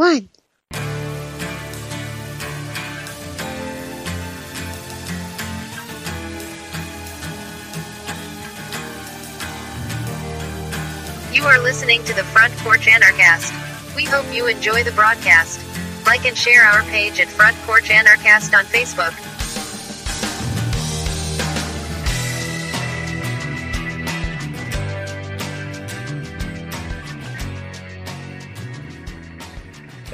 [0.00, 0.30] one.
[11.32, 13.52] You are listening to the Front Porch Anarchast.
[13.94, 15.60] We hope you enjoy the broadcast.
[16.06, 19.29] Like and share our page at Front Porch Anarchast on Facebook.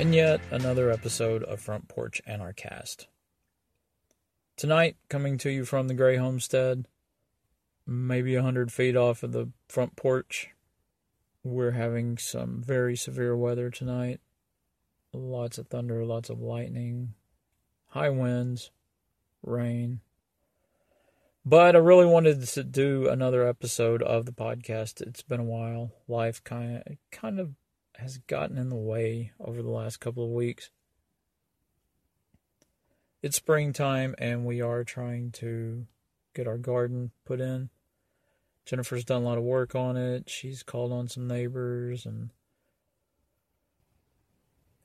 [0.06, 3.08] And yet another episode of Front Porch Anarchast.
[4.56, 6.86] Tonight, coming to you from the Gray Homestead,
[7.84, 10.50] maybe a hundred feet off of the front porch.
[11.42, 14.20] We're having some very severe weather tonight.
[15.12, 17.14] Lots of thunder, lots of lightning,
[17.88, 18.70] high winds,
[19.42, 20.02] rain.
[21.44, 25.00] But I really wanted to do another episode of the podcast.
[25.00, 25.90] It's been a while.
[26.06, 27.56] Life kind of kind of
[27.98, 30.70] has gotten in the way over the last couple of weeks.
[33.22, 35.86] It's springtime and we are trying to
[36.34, 37.70] get our garden put in.
[38.64, 40.28] Jennifer's done a lot of work on it.
[40.28, 42.30] She's called on some neighbors and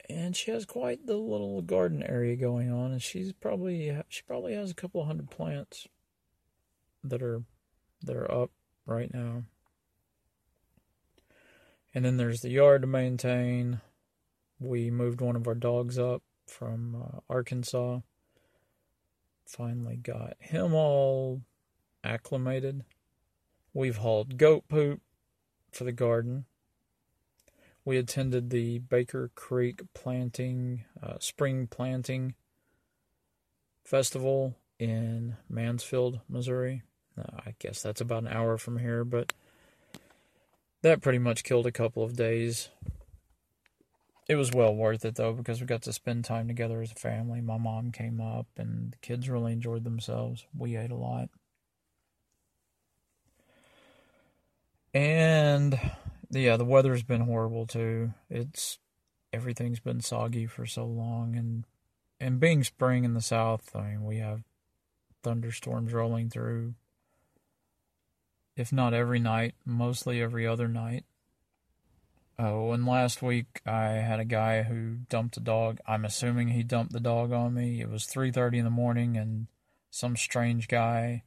[0.10, 4.54] and she has quite the little garden area going on and she's probably she probably
[4.54, 5.88] has a couple hundred plants
[7.04, 7.44] that are
[8.04, 8.52] that are up
[8.86, 9.44] right now.
[11.94, 13.82] And then there's the yard to maintain.
[14.60, 18.00] We moved one of our dogs up from uh, Arkansas.
[19.46, 21.42] Finally got him all
[22.04, 22.84] acclimated.
[23.74, 25.02] We've hauled goat poop
[25.72, 26.46] for the garden.
[27.84, 32.36] We attended the Baker Creek planting, uh, spring planting
[33.84, 36.84] festival in Mansfield, Missouri.
[37.18, 39.34] Uh, I guess that's about an hour from here, but
[40.82, 42.70] that pretty much killed a couple of days.
[44.28, 46.96] It was well worth it though because we got to spend time together as a
[46.96, 47.42] family.
[47.42, 50.46] My mom came up and the kids really enjoyed themselves.
[50.58, 51.30] We ate a lot.
[54.94, 55.80] And
[56.30, 58.14] yeah, the weather's been horrible too.
[58.30, 58.80] It's
[59.34, 61.66] everything's been soggy for so long and
[62.20, 64.44] and being spring in the south, I mean, we have
[65.24, 66.76] thunderstorms rolling through
[68.56, 71.06] if not every night, mostly every other night.
[72.40, 75.80] Oh, and last week I had a guy who dumped a dog.
[75.86, 77.82] I'm assuming he dumped the dog on me.
[77.82, 79.48] It was 3:30 in the morning and
[79.92, 81.24] some strange guy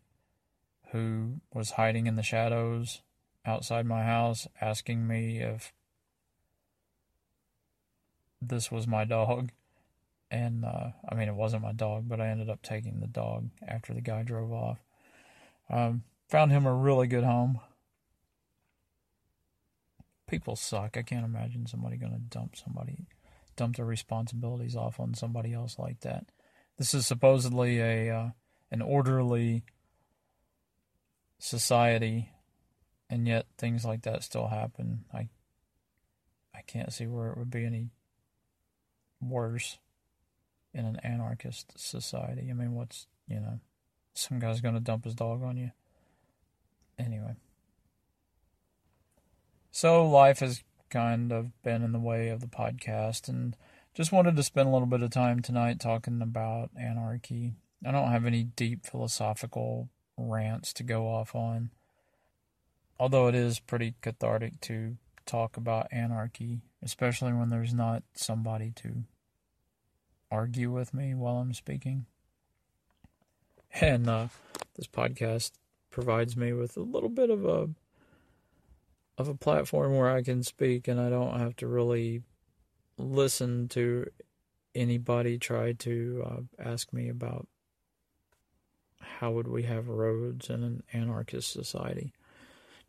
[0.91, 3.03] who was hiding in the shadows
[3.45, 5.73] outside my house asking me if
[8.41, 9.51] this was my dog.
[10.31, 13.51] And uh, I mean, it wasn't my dog, but I ended up taking the dog
[13.67, 14.79] after the guy drove off.
[15.71, 17.61] Um, Found him a really good home.
[20.27, 20.97] People suck.
[20.97, 23.07] I can't imagine somebody going to dump somebody,
[23.57, 26.27] dump their responsibilities off on somebody else like that.
[26.79, 28.31] This is supposedly a uh,
[28.71, 29.65] an orderly
[31.39, 32.31] society,
[33.11, 35.05] and yet things like that still happen.
[35.13, 35.29] I
[36.55, 37.91] I can't see where it would be any
[39.21, 39.79] worse
[40.73, 42.49] in an anarchist society.
[42.51, 43.61] I mean, what's you know,
[44.15, 45.71] some guy's going to dump his dog on you
[46.99, 47.35] anyway.
[49.71, 53.57] So life has kind of been in the way of the podcast and
[53.95, 57.55] just wanted to spend a little bit of time tonight talking about anarchy.
[57.85, 61.71] I don't have any deep philosophical rants to go off on.
[62.99, 64.97] Although it is pretty cathartic to
[65.27, 69.05] talk about anarchy, especially when there's not somebody to
[70.31, 72.07] argue with me while I'm speaking.
[73.81, 74.29] And uh,
[74.77, 75.51] this podcast
[75.95, 77.69] provides me with a little bit of a
[79.17, 82.23] of a platform where I can speak and I don't have to really
[82.99, 84.11] listen to
[84.75, 87.47] anybody try to uh, ask me about
[89.01, 92.13] how would we have roads in an anarchist society.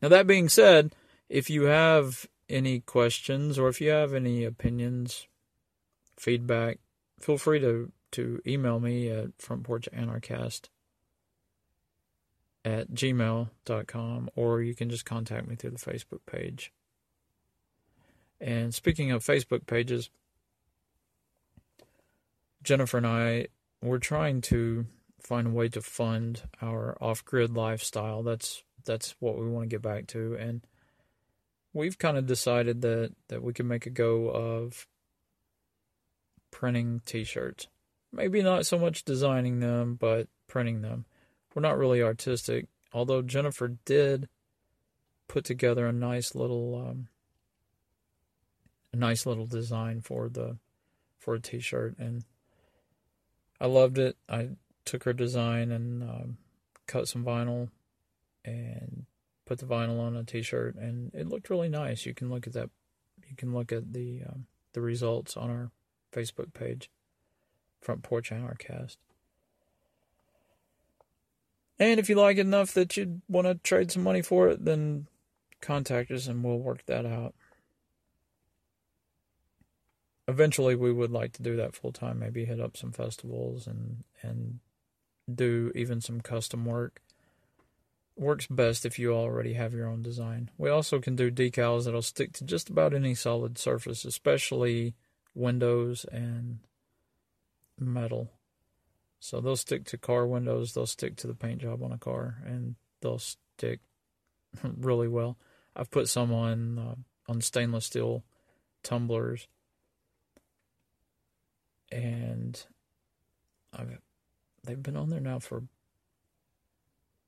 [0.02, 0.96] Now that being said,
[1.30, 5.28] if you have any questions or if you have any opinions,
[6.18, 6.80] feedback,
[7.20, 10.70] feel free to to email me at frontporchanarchast
[12.66, 16.74] at gmail.com or you can just contact me through the Facebook page.
[18.42, 20.10] And speaking of Facebook pages,
[22.64, 23.48] Jennifer and I
[23.82, 24.88] we're trying to
[25.22, 28.24] find a way to fund our off-grid lifestyle.
[28.24, 30.62] That's that's what we want to get back to and
[31.74, 34.88] we've kind of decided that that we can make a go of
[36.50, 37.68] printing t-shirts.
[38.12, 41.06] Maybe not so much designing them, but printing them
[41.56, 44.28] we're not really artistic, although Jennifer did
[45.28, 47.08] put together a nice little um,
[48.94, 50.58] a nice little design for the
[51.18, 52.26] for a T-shirt, and
[53.60, 54.18] I loved it.
[54.30, 54.50] I
[54.84, 56.38] took her design and um,
[56.88, 57.70] cut some vinyl
[58.44, 59.06] and
[59.46, 62.06] put the vinyl on a T-shirt, and it looked really nice.
[62.06, 62.70] You can look at that.
[63.30, 65.72] You can look at the um, the results on our
[66.12, 66.90] Facebook page,
[67.82, 68.98] Front Porch Anarchast.
[71.80, 74.64] And if you like it enough that you'd want to trade some money for it,
[74.64, 75.08] then
[75.62, 77.36] contact us and we'll work that out.
[80.28, 82.20] Eventually, we would like to do that full time.
[82.20, 84.60] Maybe hit up some festivals and and
[85.34, 87.02] do even some custom work.
[88.18, 90.50] Works best if you already have your own design.
[90.58, 94.96] We also can do decals that'll stick to just about any solid surface, especially
[95.34, 96.60] windows and
[97.78, 98.30] metal.
[99.20, 102.44] So they'll stick to car windows, they'll stick to the paint job on a car,
[102.46, 103.80] and they'll stick
[104.64, 105.38] really well.
[105.76, 106.96] I've put some on uh,
[107.28, 108.24] on stainless steel
[108.84, 109.48] tumblers,
[111.92, 112.64] and
[113.74, 114.00] I've
[114.64, 115.64] they've been on there now for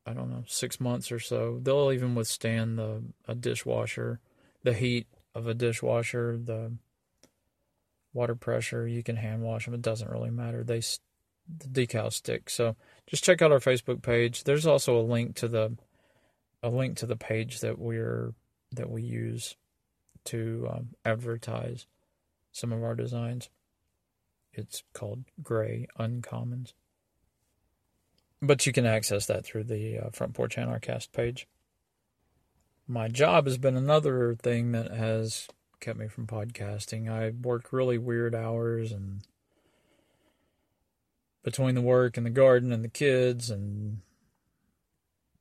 [0.06, 1.60] I don't know six months or so.
[1.62, 4.20] They'll even withstand the a dishwasher,
[4.64, 6.74] the heat of a dishwasher, the
[8.14, 8.88] water pressure.
[8.88, 10.64] You can hand wash them; it doesn't really matter.
[10.64, 10.82] They
[11.48, 12.50] the decal stick.
[12.50, 12.76] So
[13.08, 14.44] just check out our Facebook page.
[14.44, 15.78] There's also a link to the
[16.64, 18.34] a link to the page that we're
[18.72, 19.56] that we use
[20.26, 21.88] to um, advertise
[22.52, 23.50] some of our designs.
[24.54, 26.74] It's called Gray Uncommons.
[28.42, 31.48] But you can access that through the uh, Front Porch Anarchast page.
[32.88, 35.48] My job has been another thing that has
[35.80, 37.10] kept me from podcasting.
[37.10, 39.22] I work really weird hours and
[41.48, 44.02] between the work and the garden and the kids and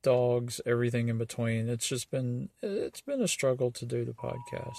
[0.01, 1.67] dogs, everything in between.
[1.67, 4.77] It's just been it's been a struggle to do the podcast.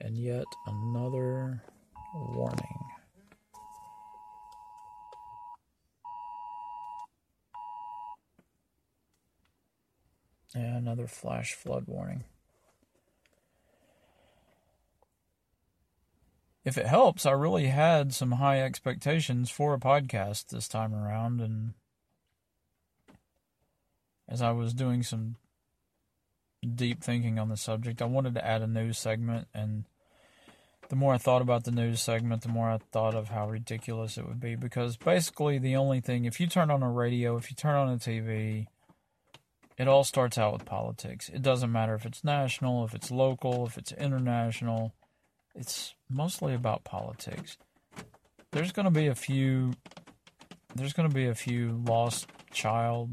[0.00, 1.62] And yet another
[2.14, 2.78] warning.
[10.54, 12.24] And another flash flood warning.
[16.64, 21.40] If it helps, I really had some high expectations for a podcast this time around.
[21.40, 21.74] And
[24.28, 25.36] as I was doing some
[26.74, 29.46] deep thinking on the subject, I wanted to add a news segment.
[29.52, 29.84] And
[30.88, 34.16] the more I thought about the news segment, the more I thought of how ridiculous
[34.16, 34.56] it would be.
[34.56, 37.92] Because basically, the only thing, if you turn on a radio, if you turn on
[37.92, 38.68] a TV,
[39.76, 41.28] it all starts out with politics.
[41.28, 44.94] It doesn't matter if it's national, if it's local, if it's international
[45.54, 47.56] it's mostly about politics.
[48.50, 49.72] There's going to be a few.
[50.74, 53.10] There's going to be a few lost child.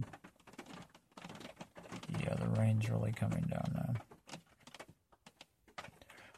[2.20, 3.94] Yeah, the rain's really coming down now.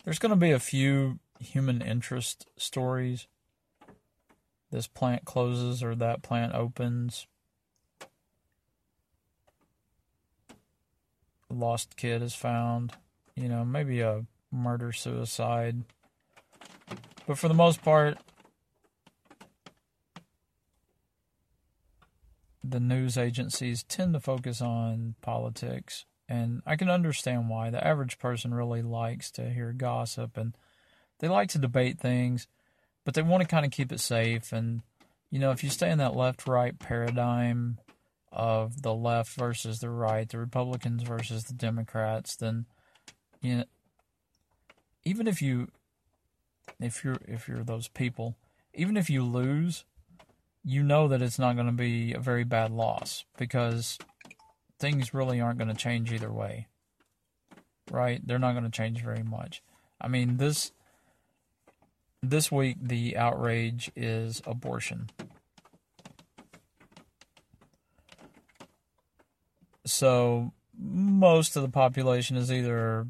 [0.04, 3.28] There's going to be a few human interest stories.
[4.72, 7.28] This plant closes or that plant opens.
[11.54, 12.94] lost kid is found.
[13.36, 15.84] You know, maybe a murder suicide.
[17.28, 18.18] But for the most part,
[22.64, 26.06] the news agencies tend to focus on politics.
[26.30, 27.70] And I can understand why.
[27.70, 30.56] The average person really likes to hear gossip and
[31.20, 32.48] they like to debate things,
[33.06, 34.51] but they want to kind of keep it safe.
[34.51, 34.82] And,
[35.30, 37.80] you know, if you stay in that left right paradigm
[38.32, 42.66] of the left versus the right, the Republicans versus the Democrats, then,
[43.42, 43.63] you know,
[45.05, 45.69] even if you
[46.79, 48.36] if you're if you're those people,
[48.74, 49.86] even if you lose,
[50.63, 53.98] you know that it's not going to be a very bad loss because
[54.79, 56.67] things really aren't going to change either way.
[57.91, 58.25] Right?
[58.25, 59.62] They're not going to change very much.
[60.00, 60.72] I mean, this
[62.22, 65.10] this week the outrage is abortion.
[69.86, 73.07] So most of the population is either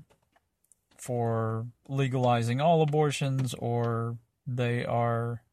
[1.03, 4.17] for legalizing all abortions or
[4.47, 5.43] they are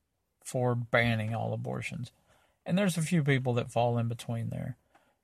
[0.44, 2.12] for banning all abortions.
[2.64, 4.76] And there's a few people that fall in between there.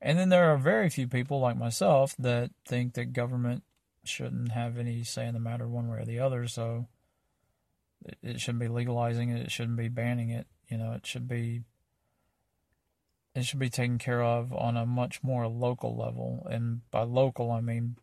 [0.03, 3.63] And then there are very few people like myself that think that government
[4.03, 6.49] shouldn't have any say in the matter one way or the other.
[6.49, 6.89] So
[8.21, 9.43] it shouldn't be legalizing it.
[9.43, 10.49] It shouldn't be banning it.
[10.69, 11.63] You know, it should be
[13.37, 16.49] it should be taken care of on a much more local level.
[16.51, 17.97] And by local, I mean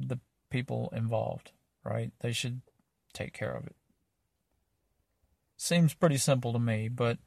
[0.00, 0.18] the
[0.50, 1.52] people involved
[1.84, 2.12] right?
[2.20, 2.62] They should
[3.12, 3.76] take care of it.
[5.56, 7.18] Seems pretty simple to me, but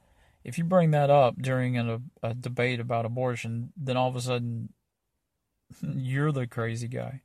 [0.44, 4.22] if you bring that up during a, a debate about abortion, then all of a
[4.22, 4.74] sudden
[5.82, 7.22] you're the crazy guy.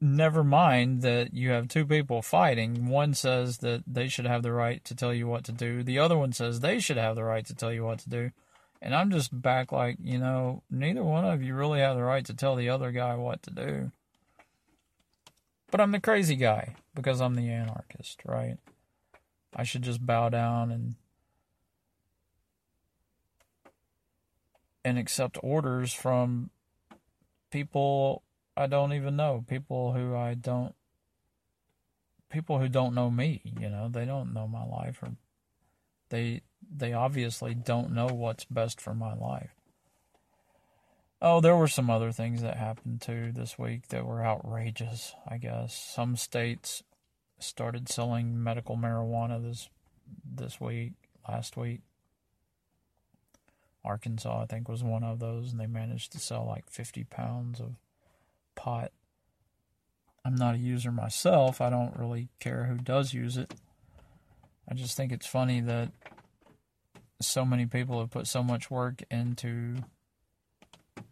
[0.00, 2.86] never mind that you have two people fighting.
[2.86, 5.82] One says that they should have the right to tell you what to do.
[5.82, 8.30] The other one says they should have the right to tell you what to do.
[8.80, 12.24] And I'm just back like, you know, neither one of you really have the right
[12.26, 13.90] to tell the other guy what to do.
[15.70, 18.56] But I'm the crazy guy because I'm the anarchist, right?
[19.54, 20.94] I should just bow down and
[24.84, 26.50] and accept orders from
[27.50, 28.22] people
[28.56, 30.74] I don't even know, people who I don't
[32.30, 35.12] people who don't know me, you know, they don't know my life or
[36.08, 39.57] they they obviously don't know what's best for my life.
[41.20, 45.38] Oh, there were some other things that happened too this week that were outrageous, I
[45.38, 45.74] guess.
[45.74, 46.84] Some states
[47.40, 49.68] started selling medical marijuana this
[50.24, 50.92] this week,
[51.28, 51.80] last week.
[53.84, 57.60] Arkansas, I think, was one of those, and they managed to sell like 50 pounds
[57.60, 57.74] of
[58.54, 58.92] pot.
[60.24, 61.60] I'm not a user myself.
[61.60, 63.54] I don't really care who does use it.
[64.70, 65.90] I just think it's funny that
[67.20, 69.76] so many people have put so much work into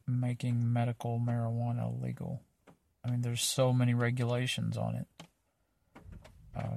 [0.06, 2.42] making medical marijuana legal.
[3.04, 5.06] I mean, there's so many regulations on it.
[6.56, 6.76] Uh,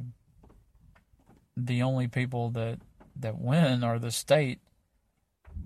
[1.56, 2.80] the only people that
[3.16, 4.60] that win are the state,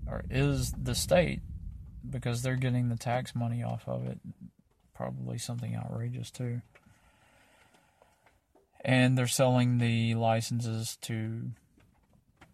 [0.06, 1.40] or is the state,
[2.08, 4.18] because they're getting the tax money off of it.
[4.94, 6.62] Probably something outrageous too.
[8.84, 11.50] And they're selling the licenses to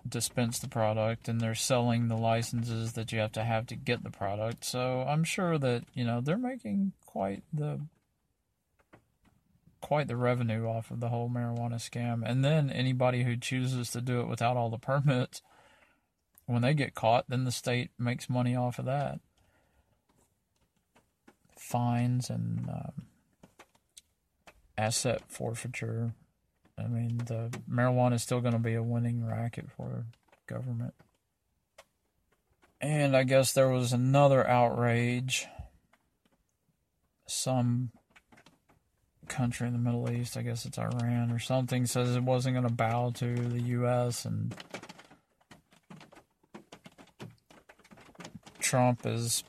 [0.08, 4.02] dispense the product and they're selling the licenses that you have to have to get
[4.02, 4.64] the product.
[4.64, 7.80] So I'm sure that, you know, they're making quite the
[9.80, 12.22] quite the revenue off of the whole marijuana scam.
[12.24, 15.42] And then anybody who chooses to do it without all the permits
[16.46, 19.20] when they get caught, then the state makes money off of that.
[21.56, 23.06] Fines and um,
[24.76, 26.14] asset forfeiture
[26.80, 30.06] I mean, the marijuana is still going to be a winning racket for
[30.46, 30.94] government.
[32.80, 35.46] And I guess there was another outrage.
[37.26, 37.90] Some
[39.28, 42.66] country in the Middle East, I guess it's Iran or something, says it wasn't going
[42.66, 44.24] to bow to the U.S.
[44.24, 44.54] and
[48.58, 49.44] Trump is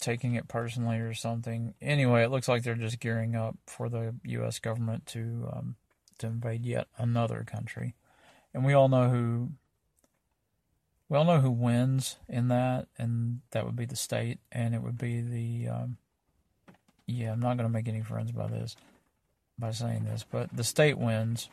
[0.00, 1.74] taking it personally or something.
[1.80, 4.58] Anyway, it looks like they're just gearing up for the U.S.
[4.58, 5.76] government to um,
[6.18, 7.94] to invade yet another country.
[8.52, 9.52] And we all know who
[11.08, 14.82] we all know who wins in that, and that would be the state, and it
[14.82, 15.96] would be the um,
[17.06, 17.32] yeah.
[17.32, 18.76] I'm not going to make any friends by this
[19.58, 21.48] by saying this, but the state wins.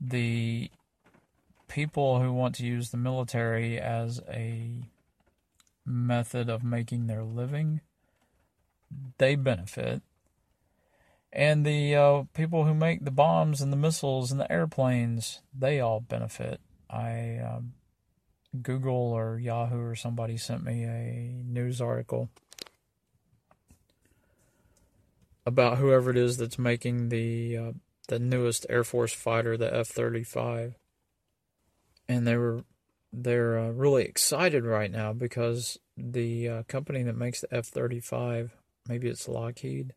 [0.00, 0.70] The
[1.68, 4.70] people who want to use the military as a
[5.86, 7.80] method of making their living,
[9.18, 10.02] they benefit
[11.32, 15.80] and the uh, people who make the bombs and the missiles and the airplanes, they
[15.80, 16.60] all benefit.
[16.88, 17.74] I um,
[18.60, 22.30] Google or Yahoo or somebody sent me a news article
[25.46, 27.72] about whoever it is that's making the uh,
[28.08, 30.74] the newest Air Force fighter, the F thirty five,
[32.08, 32.64] and they were
[33.12, 38.00] they're uh, really excited right now because the uh, company that makes the F thirty
[38.00, 38.56] five,
[38.88, 39.94] maybe it's Lockheed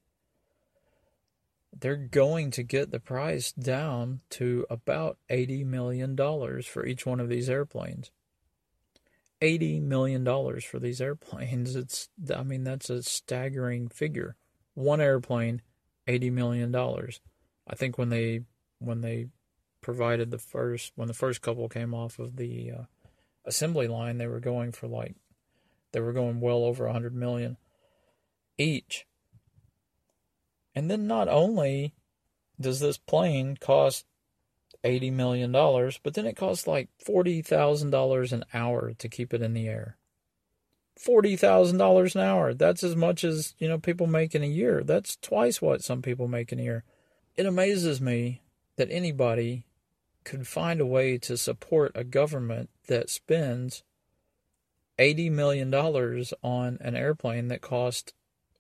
[1.80, 6.16] they're going to get the price down to about $80 million
[6.64, 8.12] for each one of these airplanes.
[9.42, 10.26] $80 million
[10.62, 11.76] for these airplanes.
[11.84, 14.36] It's, I mean, that's a staggering figure.
[14.74, 15.62] One airplane,
[16.08, 16.76] $80 million.
[16.76, 18.42] I think when they,
[18.80, 19.28] when they
[19.82, 22.84] provided the first, when the first couple came off of the uh,
[23.46, 25.16] assembly line, they were going for like,
[25.92, 27.58] they were going well over 100 million
[28.58, 29.06] each
[30.76, 31.94] and then not only
[32.60, 34.06] does this plane cost
[34.84, 39.68] $80 million, but then it costs like $40,000 an hour to keep it in the
[39.68, 39.98] air.
[41.00, 42.54] $40,000 an hour.
[42.54, 44.84] That's as much as, you know, people make in a year.
[44.84, 46.84] That's twice what some people make in a year.
[47.36, 48.42] It amazes me
[48.76, 49.66] that anybody
[50.24, 53.84] could find a way to support a government that spends
[55.00, 58.14] $80 million on an airplane that cost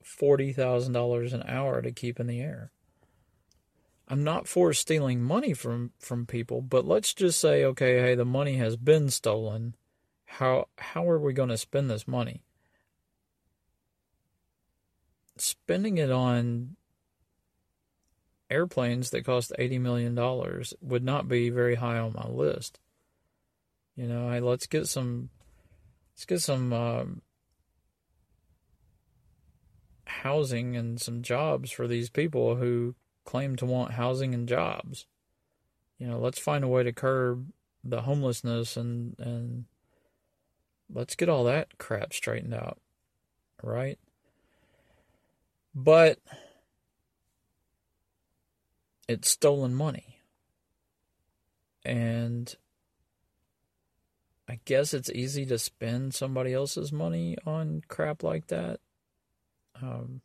[0.05, 2.71] $40,000 an hour to keep in the air.
[4.07, 8.25] I'm not for stealing money from, from people, but let's just say, okay, hey, the
[8.25, 9.75] money has been stolen.
[10.25, 12.41] How how are we going to spend this money?
[15.37, 16.75] Spending it on
[18.49, 22.79] airplanes that cost eighty million dollars would not be very high on my list.
[23.95, 25.29] You know, hey, let's get some,
[26.13, 27.21] let's get some um,
[30.21, 35.05] housing and some jobs for these people who claim to want housing and jobs.
[35.97, 37.47] You know, let's find a way to curb
[37.83, 39.65] the homelessness and and
[40.93, 42.79] let's get all that crap straightened out.
[43.61, 43.97] Right?
[45.75, 46.19] But
[49.07, 50.19] it's stolen money.
[51.85, 52.53] And
[54.47, 58.79] I guess it's easy to spend somebody else's money on crap like that.
[59.83, 60.21] Um,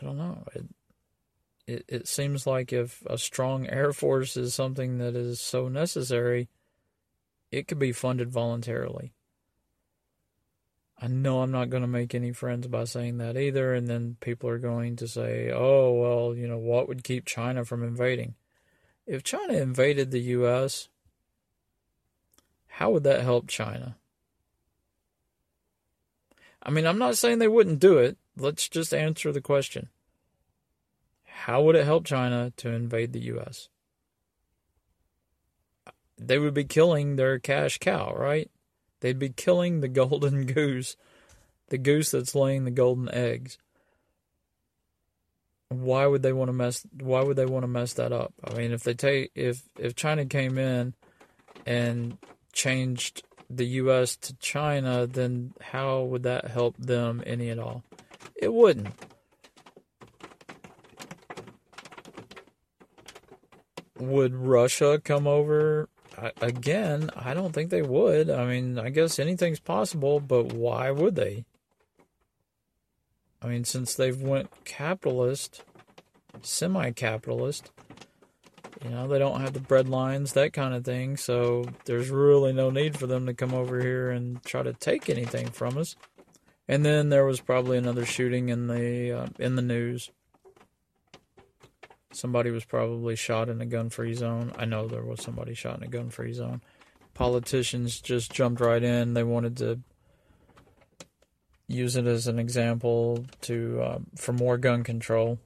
[0.00, 0.44] I don't know.
[0.54, 0.64] It,
[1.66, 6.48] it it seems like if a strong air force is something that is so necessary,
[7.50, 9.12] it could be funded voluntarily.
[11.00, 14.16] I know I'm not going to make any friends by saying that either, and then
[14.20, 18.34] people are going to say, "Oh, well, you know, what would keep China from invading?"
[19.06, 20.88] If China invaded the U.S.,
[22.66, 23.96] how would that help China?
[26.62, 28.16] I mean, I'm not saying they wouldn't do it.
[28.36, 29.88] Let's just answer the question.
[31.24, 33.68] How would it help China to invade the U.S.?
[36.18, 38.50] They would be killing their cash cow, right?
[39.00, 40.96] They'd be killing the golden goose,
[41.68, 43.58] the goose that's laying the golden eggs.
[45.68, 46.86] Why would they want to mess?
[47.00, 48.34] Why would they want to mess that up?
[48.44, 50.94] I mean, if they take if if China came in
[51.64, 52.18] and
[52.52, 53.22] changed
[53.56, 54.16] the U.S.
[54.16, 57.82] to China, then how would that help them any at all?
[58.34, 58.88] It wouldn't.
[63.98, 65.88] Would Russia come over
[66.40, 67.10] again?
[67.14, 68.30] I don't think they would.
[68.30, 71.44] I mean, I guess anything's possible, but why would they?
[73.40, 75.62] I mean, since they've went capitalist,
[76.42, 77.70] semi-capitalist,
[78.84, 81.16] you know, they don't have the bread lines, that kind of thing.
[81.16, 85.08] So there's really no need for them to come over here and try to take
[85.08, 85.96] anything from us.
[86.68, 90.10] And then there was probably another shooting in the uh, in the news.
[92.12, 94.52] Somebody was probably shot in a gun-free zone.
[94.58, 96.60] I know there was somebody shot in a gun-free zone.
[97.14, 99.14] Politicians just jumped right in.
[99.14, 99.80] They wanted to
[101.68, 105.38] use it as an example to uh, for more gun control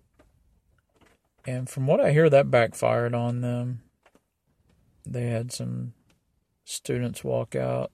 [1.47, 3.83] and from what I hear, that backfired on them.
[5.07, 5.93] They had some
[6.65, 7.93] students walk out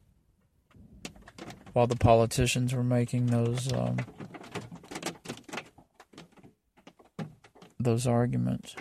[1.74, 3.98] while the politicians were making those um,
[7.78, 8.74] those arguments.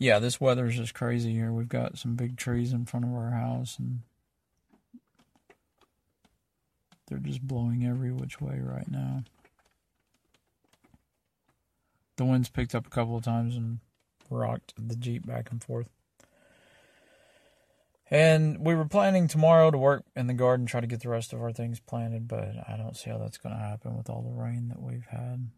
[0.00, 1.52] Yeah, this weather's just crazy here.
[1.52, 4.00] We've got some big trees in front of our house and
[7.06, 9.24] they're just blowing every which way right now
[12.18, 13.78] the winds picked up a couple of times and
[14.28, 15.88] rocked the Jeep back and forth.
[18.10, 21.32] And we were planning tomorrow to work in the garden, try to get the rest
[21.32, 24.22] of our things planted, but I don't see how that's going to happen with all
[24.22, 25.48] the rain that we've had.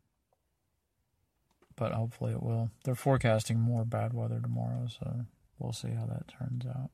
[1.77, 2.71] But hopefully it will.
[2.85, 5.27] They're forecasting more bad weather tomorrow, so
[5.59, 6.91] we'll see how that turns out.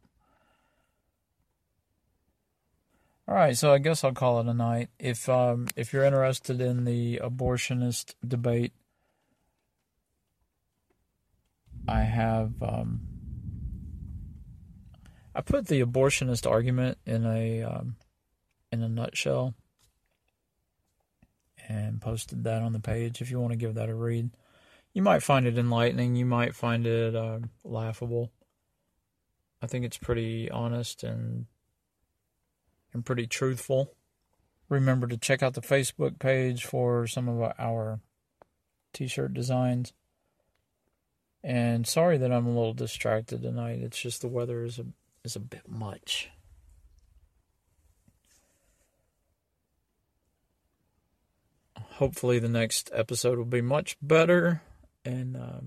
[3.26, 4.90] All right, so I guess I'll call it a night.
[5.00, 8.72] If um, if you're interested in the abortionist debate,
[11.88, 13.00] I have um,
[15.34, 17.96] I put the abortionist argument in a um,
[18.72, 19.54] in a nutshell
[21.68, 23.20] and posted that on the page.
[23.20, 24.30] If you want to give that a read,
[24.92, 26.16] you might find it enlightening.
[26.16, 28.32] You might find it uh, laughable.
[29.60, 31.46] I think it's pretty honest and
[32.92, 33.94] and pretty truthful.
[34.68, 38.00] Remember to check out the Facebook page for some of our
[38.92, 39.92] t-shirt designs.
[41.46, 43.78] And sorry that I'm a little distracted tonight.
[43.80, 44.86] It's just the weather is a
[45.22, 46.28] is a bit much.
[51.78, 54.62] Hopefully, the next episode will be much better
[55.04, 55.60] and uh,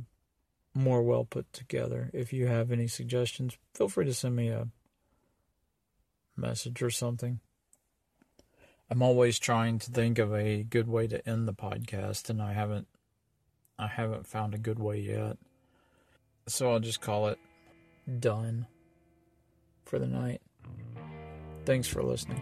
[0.73, 2.09] more well put together.
[2.13, 4.67] If you have any suggestions, feel free to send me a
[6.35, 7.39] message or something.
[8.89, 12.51] I'm always trying to think of a good way to end the podcast, and I
[12.51, 12.89] haven't
[13.77, 15.37] I haven't found a good way yet.
[16.49, 17.38] So I'll just call it
[18.19, 18.65] done
[19.85, 20.41] for the night.
[21.65, 22.41] Thanks for listening.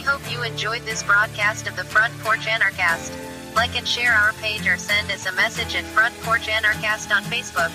[0.00, 3.12] Hope you enjoyed this broadcast of the Front Porch Anarchast.
[3.54, 7.22] Like and share our page or send us a message at Front Porch Anarchast on
[7.24, 7.70] Facebook.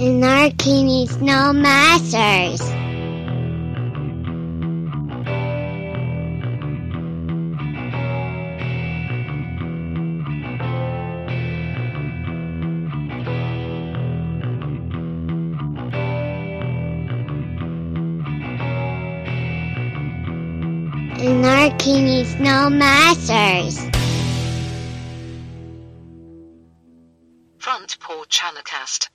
[0.00, 2.62] Anarchy needs no masters.
[21.20, 23.78] Anarchy needs no masters.
[27.58, 29.10] Front Porch Anarchast.